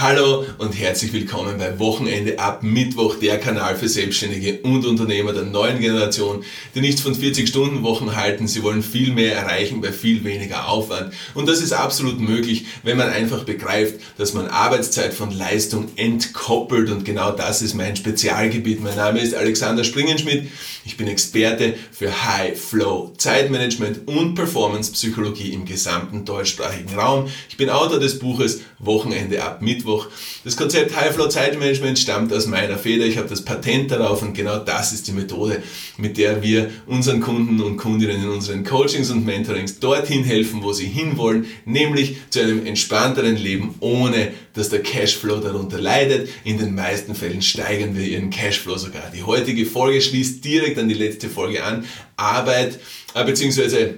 [0.00, 5.42] Hallo und herzlich willkommen bei Wochenende ab Mittwoch, der Kanal für Selbstständige und Unternehmer der
[5.42, 6.42] neuen Generation,
[6.74, 8.48] die nichts von 40-Stunden-Wochen halten.
[8.48, 11.12] Sie wollen viel mehr erreichen bei viel weniger Aufwand.
[11.34, 16.88] Und das ist absolut möglich, wenn man einfach begreift, dass man Arbeitszeit von Leistung entkoppelt.
[16.88, 18.82] Und genau das ist mein Spezialgebiet.
[18.82, 20.48] Mein Name ist Alexander Springenschmidt.
[20.86, 27.28] Ich bin Experte für High Flow Zeitmanagement und Performance Psychologie im gesamten deutschsprachigen Raum.
[27.50, 30.06] Ich bin Autor des Buches Wochenende ab Mittwoch Mittwoch.
[30.44, 33.04] Das Konzept High Flow Zeitmanagement stammt aus meiner Feder.
[33.04, 35.62] Ich habe das Patent darauf und genau das ist die Methode,
[35.96, 40.72] mit der wir unseren Kunden und Kundinnen in unseren Coachings und Mentorings dorthin helfen, wo
[40.72, 46.28] sie hinwollen, nämlich zu einem entspannteren Leben, ohne dass der Cashflow darunter leidet.
[46.44, 49.10] In den meisten Fällen steigern wir ihren Cashflow sogar.
[49.14, 51.84] Die heutige Folge schließt direkt an die letzte Folge an.
[52.16, 52.78] Arbeit,
[53.14, 53.94] äh, beziehungsweise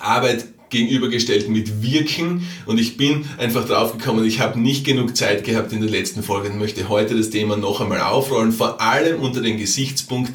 [0.00, 5.72] Arbeit gegenübergestellt mit Wirken und ich bin einfach draufgekommen, ich habe nicht genug Zeit gehabt
[5.72, 9.40] in der letzten Folge und möchte heute das Thema noch einmal aufrollen, vor allem unter
[9.40, 10.32] den Gesichtspunkt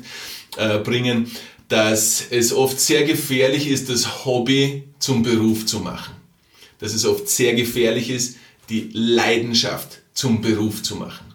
[0.58, 1.30] äh, bringen,
[1.68, 6.14] dass es oft sehr gefährlich ist, das Hobby zum Beruf zu machen.
[6.80, 8.38] Dass es oft sehr gefährlich ist,
[8.70, 11.26] die Leidenschaft zum Beruf zu machen.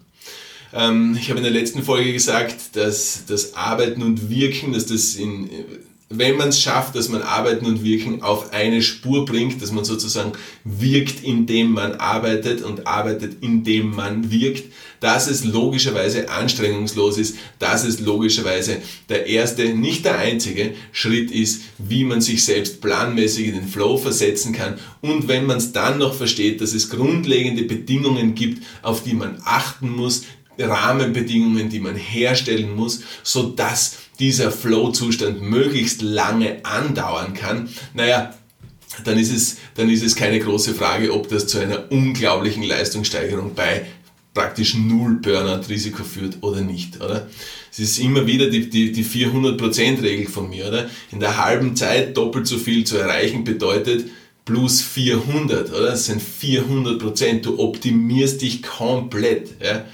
[0.73, 5.15] Ähm, ich habe in der letzten Folge gesagt, dass das Arbeiten und Wirken, dass das
[5.15, 5.49] in
[6.09, 9.85] wenn man es schafft, dass man Arbeiten und Wirken auf eine Spur bringt, dass man
[9.85, 17.37] sozusagen wirkt, indem man arbeitet und arbeitet, indem man wirkt, dass es logischerweise anstrengungslos ist,
[17.59, 23.49] dass es logischerweise der erste, nicht der einzige Schritt ist, wie man sich selbst planmäßig
[23.49, 24.79] in den Flow versetzen kann.
[25.01, 29.41] Und wenn man es dann noch versteht, dass es grundlegende Bedingungen gibt, auf die man
[29.45, 30.23] achten muss,
[30.59, 38.35] Rahmenbedingungen, die man herstellen muss, so dass dieser Flow-Zustand möglichst lange andauern kann, naja,
[39.05, 43.55] dann ist, es, dann ist es keine große Frage, ob das zu einer unglaublichen Leistungssteigerung
[43.55, 43.87] bei
[44.33, 47.27] praktisch null Burnout-Risiko führt oder nicht, oder?
[47.73, 50.89] Es ist immer wieder die, die, die 400%-Regel von mir, oder?
[51.11, 54.07] In der halben Zeit doppelt so viel zu erreichen bedeutet
[54.45, 55.91] plus 400, oder?
[55.91, 57.41] Das sind 400%.
[57.41, 59.85] Du optimierst dich komplett, ja?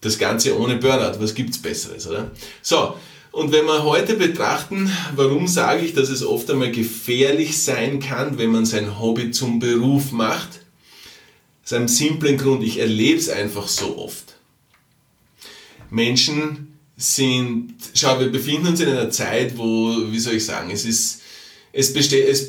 [0.00, 1.20] Das Ganze ohne Burnout.
[1.20, 2.30] Was gibt's Besseres, oder?
[2.62, 2.94] So.
[3.32, 8.36] Und wenn wir heute betrachten, warum sage ich, dass es oft einmal gefährlich sein kann,
[8.36, 10.60] wenn man sein Hobby zum Beruf macht,
[11.64, 14.36] aus einem simplen Grund, ich erlebe es einfach so oft.
[15.88, 20.84] Menschen sind, schau, wir befinden uns in einer Zeit, wo, wie soll ich sagen, es
[20.84, 21.22] ist,
[21.72, 22.46] es, besteht, es,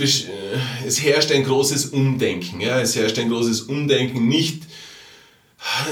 [0.86, 2.60] es herrscht ein großes Umdenken.
[2.60, 2.82] Ja?
[2.82, 4.64] Es herrscht ein großes Umdenken, nicht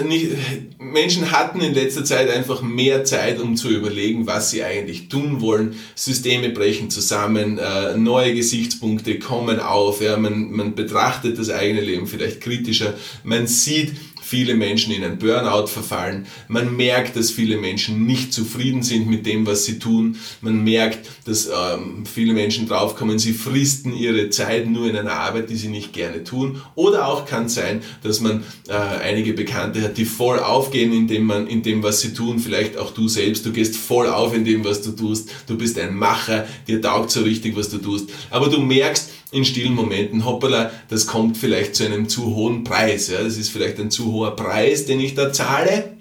[0.06, 0.32] nicht,
[0.80, 5.42] Menschen hatten in letzter Zeit einfach mehr Zeit, um zu überlegen, was sie eigentlich tun
[5.42, 5.76] wollen.
[5.96, 12.08] Systeme brechen zusammen, äh, neue Gesichtspunkte kommen auf, ja, man, man betrachtet das eigene Leben
[12.08, 12.94] vielleicht kritischer,
[13.24, 13.94] man sieht,
[14.32, 16.26] viele Menschen in ein Burnout verfallen.
[16.48, 20.16] Man merkt, dass viele Menschen nicht zufrieden sind mit dem, was sie tun.
[20.40, 25.50] Man merkt, dass ähm, viele Menschen draufkommen, sie fristen ihre Zeit nur in einer Arbeit,
[25.50, 26.62] die sie nicht gerne tun.
[26.76, 31.26] Oder auch kann sein, dass man äh, einige Bekannte hat, die voll aufgehen in dem,
[31.26, 32.40] man, in dem, was sie tun.
[32.40, 33.46] Vielleicht auch du selbst.
[33.46, 35.30] Du gehst voll auf in dem, was du tust.
[35.46, 36.48] Du bist ein Macher.
[36.70, 38.10] Dir taugt so richtig, was du tust.
[38.30, 43.10] Aber du merkst, in stillen Momenten, hoppala, das kommt vielleicht zu einem zu hohen Preis.
[43.10, 43.24] Ja?
[43.24, 45.96] Das ist vielleicht ein zu hoher Preis, den ich da zahle.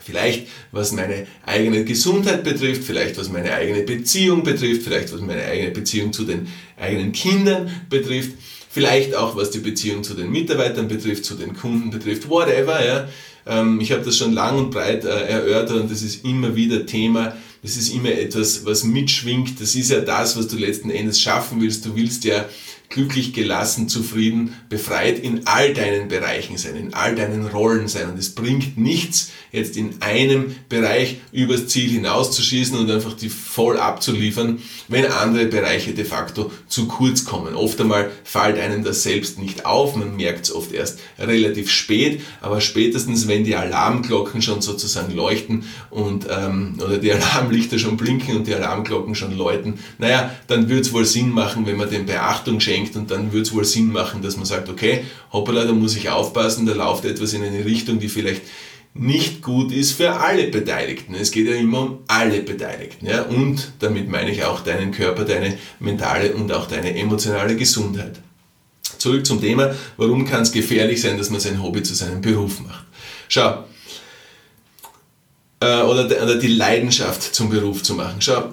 [0.00, 5.44] Vielleicht was meine eigene Gesundheit betrifft, vielleicht was meine eigene Beziehung betrifft, vielleicht was meine
[5.44, 8.32] eigene Beziehung zu den eigenen Kindern betrifft,
[8.70, 12.82] vielleicht auch was die Beziehung zu den Mitarbeitern betrifft, zu den Kunden betrifft, whatever.
[12.86, 13.08] Ja.
[13.46, 16.86] Ähm, ich habe das schon lang und breit äh, erörtert und das ist immer wieder
[16.86, 17.36] Thema.
[17.62, 19.60] Das ist immer etwas, was mitschwingt.
[19.60, 21.84] Das ist ja das, was du letzten Endes schaffen willst.
[21.84, 22.48] Du willst ja
[22.88, 28.08] glücklich, gelassen, zufrieden, befreit in all deinen Bereichen sein, in all deinen Rollen sein.
[28.10, 33.78] Und es bringt nichts, jetzt in einem Bereich übers Ziel hinauszuschießen und einfach die voll
[33.78, 37.54] abzuliefern, wenn andere Bereiche de facto zu kurz kommen.
[37.54, 42.22] Oft einmal fällt einem das selbst nicht auf, man merkt es oft erst relativ spät,
[42.40, 48.36] aber spätestens wenn die Alarmglocken schon sozusagen leuchten und ähm, oder die Alarmlichter schon blinken
[48.36, 52.06] und die Alarmglocken schon läuten, naja, dann wird es wohl Sinn machen, wenn man dem
[52.06, 55.72] Beachtung schenkt und dann wird es wohl Sinn machen, dass man sagt, okay, hoppala, da
[55.72, 58.42] muss ich aufpassen, da läuft etwas in eine Richtung, die vielleicht
[58.94, 61.14] nicht gut ist für alle Beteiligten.
[61.14, 63.06] Es geht ja immer um alle Beteiligten.
[63.06, 63.22] Ja?
[63.22, 68.20] Und damit meine ich auch deinen Körper, deine mentale und auch deine emotionale Gesundheit.
[68.98, 72.60] Zurück zum Thema, warum kann es gefährlich sein, dass man sein Hobby zu seinem Beruf
[72.60, 72.84] macht.
[73.28, 73.64] Schau,
[75.60, 78.20] äh, oder, oder die Leidenschaft zum Beruf zu machen.
[78.20, 78.52] Schau,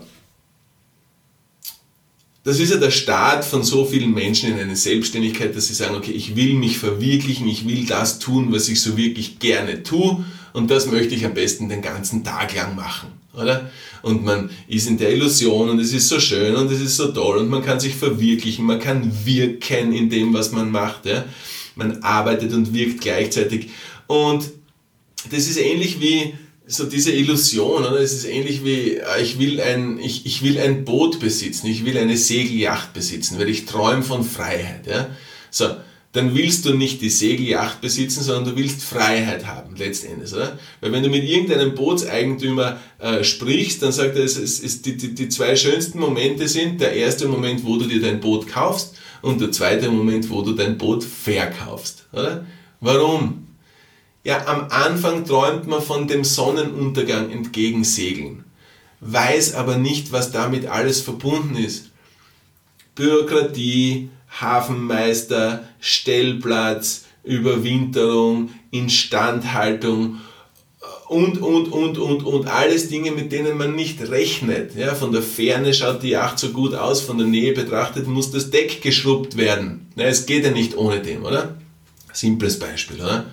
[2.46, 5.96] das ist ja der Start von so vielen Menschen in eine Selbstständigkeit, dass sie sagen,
[5.96, 10.24] okay, ich will mich verwirklichen, ich will das tun, was ich so wirklich gerne tue
[10.54, 13.72] und das möchte ich am besten den ganzen Tag lang machen, oder?
[14.04, 17.08] Und man ist in der Illusion und es ist so schön und es ist so
[17.08, 21.26] toll und man kann sich verwirklichen, man kann wirken in dem, was man macht, ja?
[21.74, 23.70] Man arbeitet und wirkt gleichzeitig
[24.06, 24.52] und
[25.32, 26.36] das ist ähnlich wie
[26.68, 28.00] so diese Illusion, oder?
[28.00, 31.86] Es ist ähnlich wie, äh, ich will ein, ich, ich will ein Boot besitzen, ich
[31.86, 35.10] will eine Segelyacht besitzen, weil ich träume von Freiheit, ja?
[35.52, 35.76] So,
[36.12, 40.58] dann willst du nicht die Segelyacht besitzen, sondern du willst Freiheit haben, letztendlich, oder?
[40.80, 44.96] Weil wenn du mit irgendeinem Bootseigentümer äh, sprichst, dann sagt er, es, es, es die,
[44.96, 48.96] die, die zwei schönsten Momente sind, der erste Moment, wo du dir dein Boot kaufst
[49.22, 52.46] und der zweite Moment, wo du dein Boot verkaufst, oder?
[52.80, 53.46] Warum?
[54.26, 58.44] Ja, am Anfang träumt man von dem Sonnenuntergang entgegensegeln,
[59.00, 61.92] weiß aber nicht, was damit alles verbunden ist.
[62.96, 64.10] Bürokratie,
[64.42, 70.22] Hafenmeister, Stellplatz, Überwinterung, Instandhaltung
[71.08, 74.76] und, und, und, und, und alles Dinge, mit denen man nicht rechnet.
[74.76, 78.32] Ja, von der Ferne schaut die Yacht so gut aus, von der Nähe betrachtet muss
[78.32, 79.86] das Deck geschrubbt werden.
[79.96, 81.58] Ja, es geht ja nicht ohne dem, oder?
[82.12, 83.26] Simples Beispiel, oder?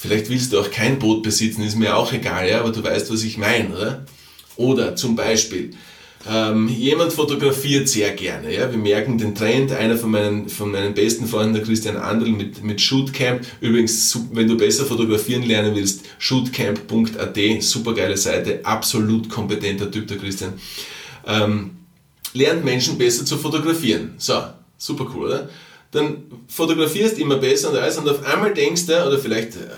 [0.00, 3.12] Vielleicht willst du auch kein Boot besitzen, ist mir auch egal, ja, aber du weißt,
[3.12, 4.06] was ich meine, oder?
[4.54, 5.72] Oder zum Beispiel,
[6.30, 8.54] ähm, jemand fotografiert sehr gerne.
[8.54, 8.70] Ja?
[8.70, 9.72] Wir merken den Trend.
[9.72, 13.44] Einer von meinen, von meinen besten Freunden, der Christian Andel mit, mit Shootcamp.
[13.60, 20.18] Übrigens, wenn du besser fotografieren lernen willst, shootcamp.at, super geile Seite, absolut kompetenter Typ, der
[20.18, 20.52] Christian.
[21.26, 21.70] Ähm,
[22.34, 24.14] lernt Menschen besser zu fotografieren.
[24.18, 24.42] So,
[24.76, 25.48] super cool, oder?
[25.90, 29.68] dann fotografierst immer besser und alles und auf einmal denkst du, oder vielleicht äh,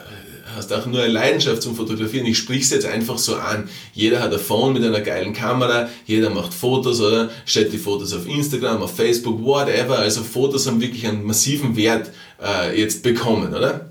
[0.56, 3.69] hast auch nur eine Leidenschaft zum Fotografieren, ich sprich es jetzt einfach so an.
[3.93, 8.12] Jeder hat ein Phone mit einer geilen Kamera, jeder macht Fotos oder stellt die Fotos
[8.12, 9.99] auf Instagram, auf Facebook, whatever.
[9.99, 12.11] Also Fotos haben wirklich einen massiven Wert
[12.43, 13.90] äh, jetzt bekommen, oder?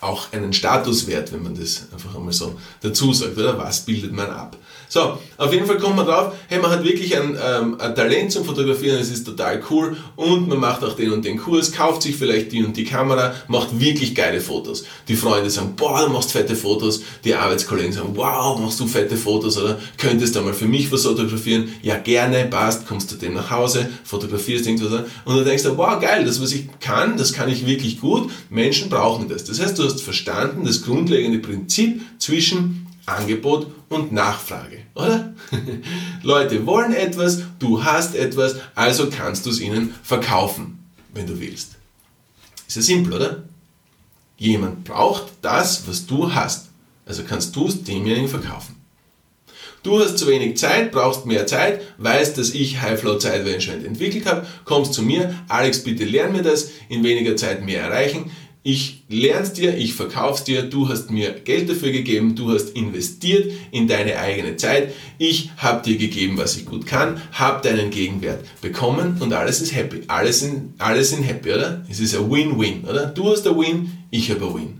[0.00, 3.58] Auch einen Statuswert, wenn man das einfach einmal so dazu sagt, oder?
[3.58, 4.56] Was bildet man ab?
[4.92, 8.32] So, auf jeden Fall kommt man drauf, hey, man hat wirklich ein, ähm, ein Talent
[8.32, 12.02] zum Fotografieren, es ist total cool und man macht auch den und den Kurs, kauft
[12.02, 14.84] sich vielleicht die und die Kamera, macht wirklich geile Fotos.
[15.06, 19.16] Die Freunde sagen, boah, du machst fette Fotos, die Arbeitskollegen sagen, wow, machst du fette
[19.16, 21.68] Fotos oder könntest du mal für mich was fotografieren?
[21.82, 26.24] Ja, gerne, passt, kommst du dem nach Hause, fotografierst irgendwas und du denkst, wow, geil,
[26.24, 29.44] das, was ich kann, das kann ich wirklich gut, Menschen brauchen das.
[29.44, 35.34] Das heißt, du hast verstanden, das grundlegende Prinzip zwischen Angebot und Nachfrage, oder?
[36.22, 40.78] Leute wollen etwas, du hast etwas, also kannst du es ihnen verkaufen,
[41.12, 41.76] wenn du willst.
[42.68, 43.42] Ist ja simpel, oder?
[44.36, 46.68] Jemand braucht das, was du hast,
[47.04, 48.76] also kannst du es demjenigen verkaufen.
[49.82, 54.46] Du hast zu wenig Zeit, brauchst mehr Zeit, weißt, dass ich Highflow Zeitmanagement entwickelt habe,
[54.66, 58.30] kommst zu mir, Alex, bitte lern mir das, in weniger Zeit mehr erreichen
[58.62, 63.50] ich lern's dir, ich verkauf's dir, du hast mir Geld dafür gegeben, du hast investiert
[63.70, 68.44] in deine eigene Zeit, ich habe dir gegeben, was ich gut kann, habe deinen Gegenwert
[68.60, 70.02] bekommen und alles ist happy.
[70.08, 71.84] Alles sind, alles sind happy, oder?
[71.88, 73.06] Es ist ein Win-Win, oder?
[73.06, 74.79] Du hast ein Win, ich habe ein Win.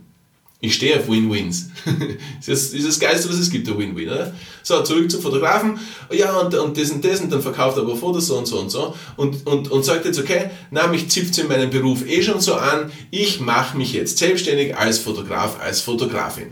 [0.62, 1.70] Ich stehe auf Win-Wins.
[2.46, 4.10] das ist das Geilste, was es gibt, der Win-Win.
[4.10, 4.34] Oder?
[4.62, 5.78] So, zurück zum Fotografen.
[6.12, 8.60] Ja, und, und das und das und dann verkauft er aber Fotos so und so
[8.60, 8.94] und so.
[9.16, 12.54] Und, und, und sagt jetzt, okay, na, mich zipft in meinem Beruf eh schon so
[12.54, 12.92] an.
[13.10, 16.48] Ich mache mich jetzt selbstständig als Fotograf, als Fotografin.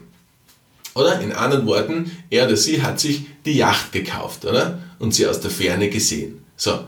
[0.94, 1.20] Oder?
[1.20, 4.78] In anderen Worten, er oder sie hat sich die Yacht gekauft, oder?
[4.98, 6.44] Und sie aus der Ferne gesehen.
[6.56, 6.80] So.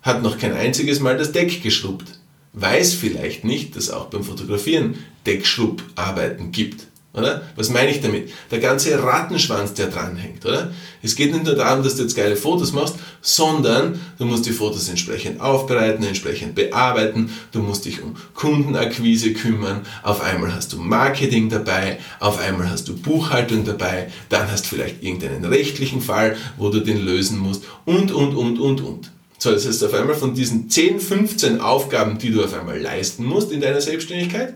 [0.00, 2.15] Hat noch kein einziges Mal das Deck geschrubbt
[2.56, 4.96] weiß vielleicht nicht, dass auch beim Fotografieren
[5.26, 6.86] Deckschrubbarbeiten gibt.
[7.16, 7.42] Oder?
[7.56, 8.30] Was meine ich damit?
[8.50, 10.72] Der ganze Rattenschwanz, der dranhängt, oder?
[11.02, 14.52] Es geht nicht nur darum, dass du jetzt geile Fotos machst, sondern du musst die
[14.52, 20.78] Fotos entsprechend aufbereiten, entsprechend bearbeiten, du musst dich um Kundenakquise kümmern, auf einmal hast du
[20.78, 26.36] Marketing dabei, auf einmal hast du Buchhaltung dabei, dann hast du vielleicht irgendeinen rechtlichen Fall,
[26.58, 29.10] wo du den lösen musst und, und, und, und, und.
[29.38, 33.24] So, das heißt auf einmal von diesen 10, 15 Aufgaben, die du auf einmal leisten
[33.24, 34.54] musst in deiner Selbstständigkeit,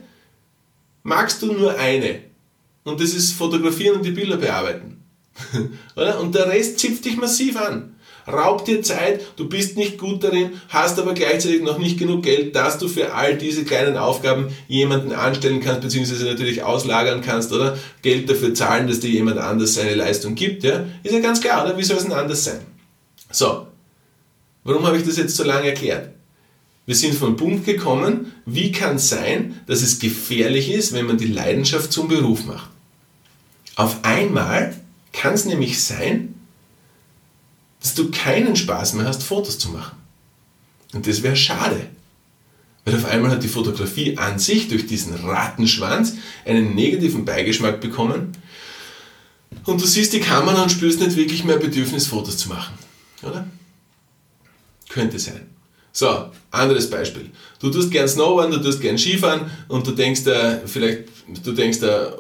[1.03, 2.21] magst du nur eine.
[2.85, 5.03] Und das ist fotografieren und die Bilder bearbeiten.
[6.21, 7.95] und der Rest zipft dich massiv an.
[8.27, 12.55] Raubt dir Zeit, du bist nicht gut darin, hast aber gleichzeitig noch nicht genug Geld,
[12.55, 17.79] dass du für all diese kleinen Aufgaben jemanden anstellen kannst, beziehungsweise natürlich auslagern kannst, oder?
[18.03, 20.85] Geld dafür zahlen, dass dir jemand anders seine Leistung gibt, ja?
[21.03, 21.77] Ist ja ganz klar, oder?
[21.77, 22.61] Wie soll es denn anders sein?
[23.31, 23.67] So,
[24.65, 26.11] Warum habe ich das jetzt so lange erklärt?
[26.87, 31.19] Wir sind vom Punkt gekommen, wie kann es sein, dass es gefährlich ist, wenn man
[31.19, 32.71] die Leidenschaft zum Beruf macht.
[33.77, 34.75] Auf einmal
[35.13, 36.35] kann es nämlich sein,
[37.81, 39.97] dass du keinen Spaß mehr hast, Fotos zu machen.
[40.93, 41.87] Und das wäre schade.
[42.85, 46.15] Weil auf einmal hat die Fotografie an sich durch diesen Rattenschwanz
[46.45, 48.33] einen negativen Beigeschmack bekommen.
[49.65, 52.75] Und du siehst die Kamera und spürst nicht wirklich mehr Bedürfnis, Fotos zu machen.
[53.23, 53.47] Oder?
[54.91, 55.47] Könnte sein.
[55.93, 57.31] So, anderes Beispiel.
[57.61, 61.05] Du tust gern Snowboarden, du tust gern Skifahren und du denkst da, vielleicht,
[61.45, 62.13] du denkst da,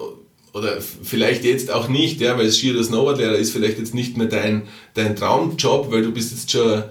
[0.53, 4.27] oder vielleicht jetzt auch nicht, ja, weil Ski- oder Snowboardlehrer ist vielleicht jetzt nicht mehr
[4.27, 4.62] dein,
[4.95, 6.83] dein Traumjob, weil du bist jetzt schon,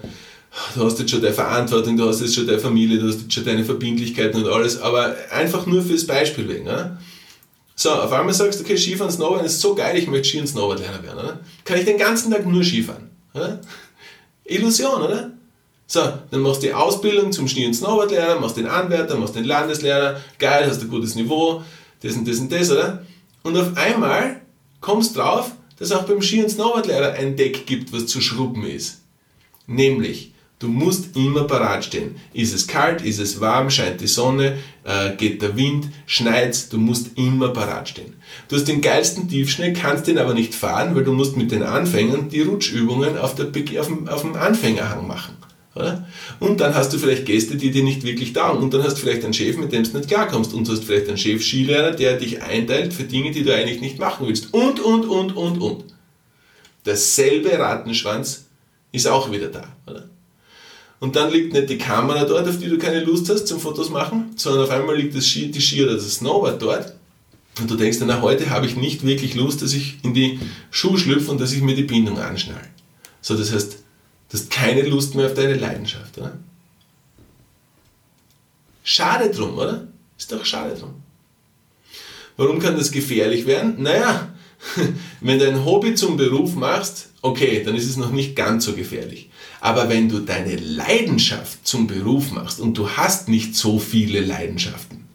[0.75, 3.33] du hast jetzt schon deine Verantwortung, du hast jetzt schon deine Familie, du hast jetzt
[3.33, 6.67] schon deine Verbindlichkeiten und alles, aber einfach nur fürs Beispiel wegen.
[6.67, 6.97] Ja?
[7.75, 10.47] So, auf einmal sagst du, okay, Skifahren, Snowboarden ist so geil, ich möchte Ski- und
[10.47, 11.19] Snowboardlehrer werden.
[11.19, 11.39] Oder?
[11.65, 13.09] Kann ich den ganzen Tag nur Skifahren?
[13.33, 13.59] Oder?
[14.45, 15.33] Illusion, oder?
[15.91, 19.43] So, dann machst du die Ausbildung zum Ski- und Snowboardlehrer, machst den Anwärter, machst den
[19.43, 21.63] Landeslehrer, geil, hast ein gutes Niveau,
[22.03, 23.03] das und das und das, oder?
[23.41, 24.41] Und auf einmal
[24.81, 29.01] kommst drauf, dass auch beim Ski- und Snowboardlehrer ein Deck gibt, was zu schrubben ist.
[29.65, 32.17] Nämlich, du musst immer parat stehen.
[32.33, 36.77] Ist es kalt, ist es warm, scheint die Sonne, äh, geht der Wind, schneit, du
[36.77, 38.13] musst immer parat stehen.
[38.47, 41.63] Du hast den geilsten Tiefschnee, kannst den aber nicht fahren, weil du musst mit den
[41.63, 45.35] Anfängern die Rutschübungen auf, der, auf, dem, auf dem Anfängerhang machen.
[46.39, 48.63] Und dann hast du vielleicht Gäste, die dir nicht wirklich taugen.
[48.63, 50.53] Und dann hast du vielleicht einen Chef, mit dem du nicht klarkommst.
[50.53, 53.99] Und du hast vielleicht einen Chef-Skilehrer, der dich einteilt für Dinge, die du eigentlich nicht
[53.99, 54.53] machen willst.
[54.53, 55.83] Und, und, und, und, und.
[56.85, 58.45] Derselbe Rattenschwanz
[58.91, 59.67] ist auch wieder da.
[59.87, 60.09] Oder?
[60.99, 63.89] Und dann liegt nicht die Kamera dort, auf die du keine Lust hast zum Fotos
[63.89, 66.93] machen, sondern auf einmal liegt das Ski, die Ski oder das Snowboard dort.
[67.59, 70.39] Und du denkst dann, heute habe ich nicht wirklich Lust, dass ich in die
[70.71, 72.69] Schuhe schlüpfe und dass ich mir die Bindung anschnall.
[73.21, 73.83] So, das heißt,
[74.29, 76.37] Du hast keine Lust mehr auf deine Leidenschaft, oder?
[78.83, 79.87] Schade drum, oder?
[80.17, 80.95] Ist doch schade drum.
[82.37, 83.81] Warum kann das gefährlich werden?
[83.81, 84.33] Naja,
[85.21, 88.73] wenn du ein Hobby zum Beruf machst, okay, dann ist es noch nicht ganz so
[88.73, 89.29] gefährlich.
[89.61, 95.08] Aber wenn du deine Leidenschaft zum Beruf machst und du hast nicht so viele Leidenschaften,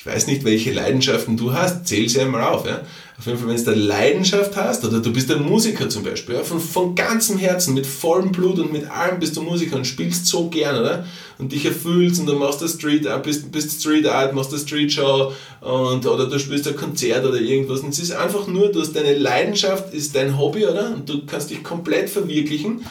[0.00, 2.64] ich weiß nicht, welche Leidenschaften du hast, zähl sie einmal auf.
[2.64, 2.80] Ja?
[3.18, 6.36] Auf jeden Fall, wenn du eine Leidenschaft hast, oder du bist ein Musiker zum Beispiel,
[6.36, 9.86] ja, von, von ganzem Herzen, mit vollem Blut und mit allem bist du Musiker und
[9.86, 11.04] spielst so gern, oder?
[11.36, 14.62] Und dich erfüllst und du machst das Street Art, bist, bist Street Art, machst das
[14.62, 17.80] Street Show und, oder du spielst ein Konzert oder irgendwas.
[17.80, 20.94] Und es ist einfach nur, du hast deine Leidenschaft, ist dein Hobby, oder?
[20.94, 22.86] Und du kannst dich komplett verwirklichen.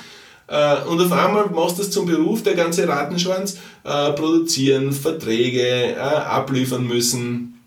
[0.50, 5.94] Äh, und auf einmal machst du es zum Beruf, der ganze Rattenschwanz, äh, produzieren, Verträge
[5.94, 7.60] äh, abliefern müssen,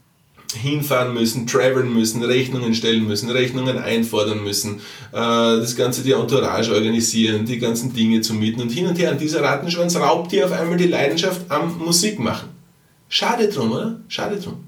[0.52, 7.46] hinfahren müssen, traveln müssen, Rechnungen stellen müssen, Rechnungen einfordern müssen, das Ganze die Entourage organisieren,
[7.46, 9.12] die ganzen Dinge zu mieten und hin und her.
[9.12, 12.50] Und dieser Rattenschwanz raubt dir auf einmal die Leidenschaft am Musikmachen.
[13.08, 14.00] Schade drum, oder?
[14.08, 14.64] Schade drum.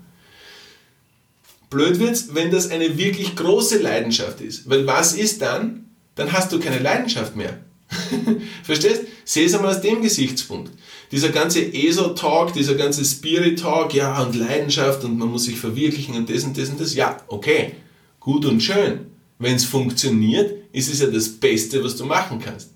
[1.68, 4.70] Blöd wird's, wenn das eine wirklich große Leidenschaft ist.
[4.70, 5.90] Weil was ist dann?
[6.14, 7.58] Dann hast du keine Leidenschaft mehr.
[8.62, 9.02] Verstehst?
[9.24, 10.72] Seh es einmal aus dem Gesichtspunkt.
[11.12, 16.28] Dieser ganze ESO-Talk, dieser ganze Spirit-Talk, ja, und Leidenschaft und man muss sich verwirklichen und
[16.28, 16.94] das und das und das.
[16.94, 17.72] Ja, okay,
[18.20, 19.06] gut und schön.
[19.38, 22.70] Wenn es funktioniert, ist es ja das Beste, was du machen kannst.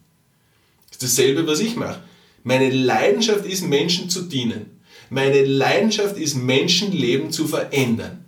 [0.89, 2.03] Das ist dasselbe, was ich mache.
[2.45, 4.79] Meine Leidenschaft ist, Menschen zu dienen.
[5.11, 8.25] Meine Leidenschaft ist, Menschenleben zu verändern.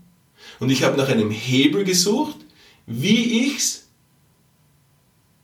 [0.58, 2.36] Und ich habe nach einem Hebel gesucht,
[2.86, 3.79] wie ich es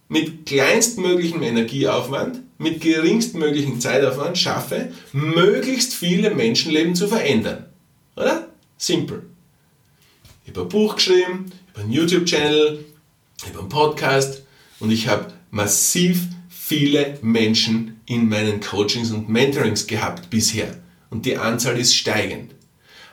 [0.09, 7.67] mit kleinstmöglichem Energieaufwand, mit geringstmöglichem Zeitaufwand schaffe, möglichst viele Menschenleben zu verändern.
[8.17, 8.49] Oder?
[10.45, 12.85] Ich habe ein Buch geschrieben, habe einen YouTube-Channel,
[13.47, 14.43] habe einen Podcast
[14.81, 20.77] und ich habe massiv viele Menschen in meinen Coachings und Mentorings gehabt bisher.
[21.11, 22.56] Und die Anzahl ist steigend.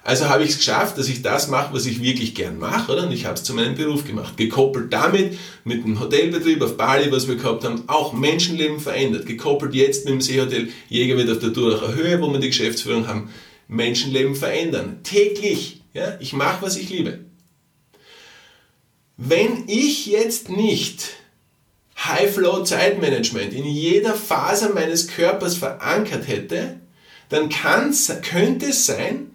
[0.06, 3.04] Also habe ich es geschafft, dass ich das mache, was ich wirklich gern mache, oder?
[3.04, 4.36] Und ich habe es zu meinem Beruf gemacht.
[4.36, 9.26] Gekoppelt damit, mit dem Hotelbetrieb auf Bali, was wir gehabt haben, auch Menschenleben verändert.
[9.26, 13.30] Gekoppelt jetzt mit dem Seehotel Jägerwirt auf der Duracher Höhe, wo wir die Geschäftsführung haben.
[13.70, 15.00] Menschenleben verändern.
[15.04, 15.82] Täglich.
[15.94, 16.18] Ja?
[16.20, 17.20] Ich mache, was ich liebe.
[19.16, 21.12] Wenn ich jetzt nicht
[21.98, 26.82] High-Flow-Zeitmanagement in jeder Phase meines Körpers verankert hätte,
[27.30, 29.30] dann könnte es sein,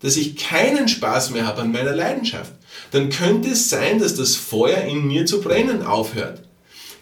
[0.00, 2.52] dass ich keinen Spaß mehr habe an meiner Leidenschaft,
[2.90, 6.42] dann könnte es sein, dass das Feuer in mir zu brennen aufhört.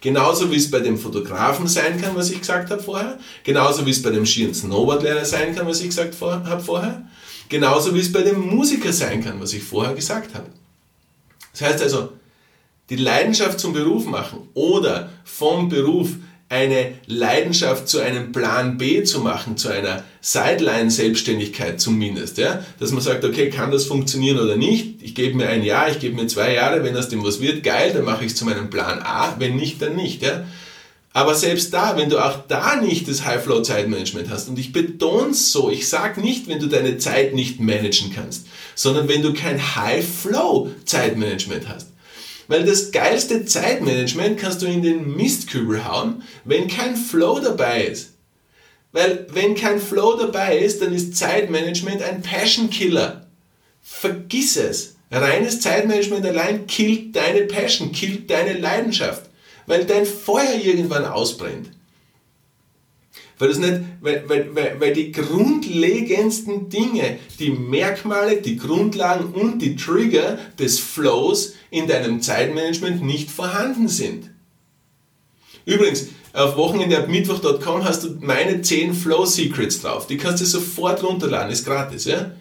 [0.00, 3.18] Genauso wie es bei dem Fotografen sein kann, was ich gesagt habe vorher.
[3.42, 7.08] Genauso wie es bei dem Ski- und Snowboardlehrer sein kann, was ich gesagt habe vorher.
[7.48, 10.46] Genauso wie es bei dem Musiker sein kann, was ich vorher gesagt habe.
[11.52, 12.10] Das heißt also,
[12.90, 16.10] die Leidenschaft zum Beruf machen oder vom Beruf
[16.54, 22.64] eine Leidenschaft zu einem Plan B zu machen, zu einer Sideline-Selbstständigkeit zumindest, ja?
[22.78, 25.02] dass man sagt, okay, kann das funktionieren oder nicht?
[25.02, 27.64] Ich gebe mir ein Jahr, ich gebe mir zwei Jahre, wenn aus dem was wird,
[27.64, 30.22] geil, dann mache ich es zu meinem Plan A, wenn nicht, dann nicht.
[30.22, 30.44] Ja?
[31.12, 35.50] Aber selbst da, wenn du auch da nicht das High-Flow-Zeitmanagement hast, und ich betone es
[35.50, 38.46] so, ich sage nicht, wenn du deine Zeit nicht managen kannst,
[38.76, 41.93] sondern wenn du kein High-Flow-Zeitmanagement hast.
[42.48, 48.14] Weil das geilste Zeitmanagement kannst du in den Mistkübel hauen, wenn kein Flow dabei ist.
[48.92, 53.26] Weil wenn kein Flow dabei ist, dann ist Zeitmanagement ein Passion Killer.
[53.82, 54.96] Vergiss es.
[55.10, 59.30] Reines Zeitmanagement allein killt deine Passion, killt deine Leidenschaft
[59.66, 61.70] weil dein Feuer irgendwann ausbrennt.
[63.38, 69.60] Weil, das nicht, weil, weil, weil, weil die grundlegendsten Dinge, die Merkmale, die Grundlagen und
[69.60, 74.30] die Trigger des Flows in deinem Zeitmanagement nicht vorhanden sind.
[75.66, 80.06] Übrigens, auf wochenendeabmittwoch.com hast du meine 10 Flow Secrets drauf.
[80.06, 82.04] Die kannst du sofort runterladen, ist gratis.
[82.04, 82.32] Ja?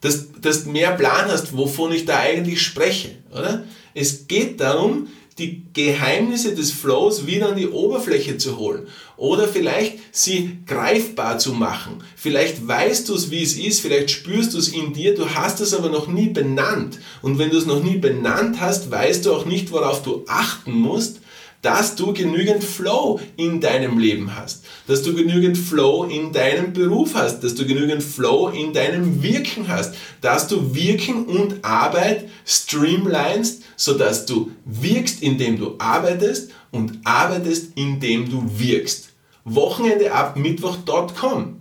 [0.00, 3.16] Dass, du mehr Plan hast, wovon ich da eigentlich spreche.
[3.32, 3.64] Oder?
[3.94, 5.08] Es geht darum,
[5.38, 8.86] die Geheimnisse des Flows wieder an die Oberfläche zu holen
[9.16, 12.02] oder vielleicht sie greifbar zu machen.
[12.16, 15.60] Vielleicht weißt du es, wie es ist, vielleicht spürst du es in dir, du hast
[15.60, 16.98] es aber noch nie benannt.
[17.22, 20.72] Und wenn du es noch nie benannt hast, weißt du auch nicht, worauf du achten
[20.72, 21.21] musst,
[21.62, 27.14] dass du genügend Flow in deinem Leben hast, dass du genügend Flow in deinem Beruf
[27.14, 33.62] hast, dass du genügend Flow in deinem Wirken hast, dass du Wirken und Arbeit streamlinest,
[33.76, 39.10] sodass du wirkst, indem du arbeitest und arbeitest, indem du wirkst.
[39.44, 41.60] Wochenende ab Mittwoch.com.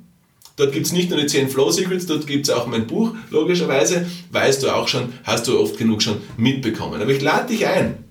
[0.57, 3.13] Dort gibt es nicht nur die 10 Flow Secrets, dort gibt es auch mein Buch,
[3.29, 4.05] logischerweise.
[4.31, 7.01] Weißt du auch schon, hast du oft genug schon mitbekommen.
[7.01, 8.03] Aber ich lade dich ein.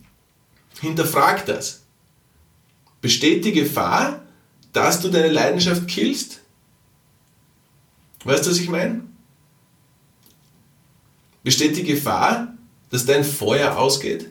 [0.81, 1.80] Hinterfrag das.
[3.01, 4.23] Besteht die Gefahr,
[4.73, 6.41] dass du deine Leidenschaft killst?
[8.25, 9.03] Weißt du, was ich meine?
[11.43, 12.55] Besteht die Gefahr,
[12.91, 14.31] dass dein Feuer ausgeht?